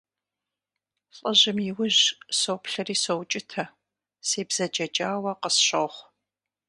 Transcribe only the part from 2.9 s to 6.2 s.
соукӀытэ, себзэджэкӀауэ къысщохъу.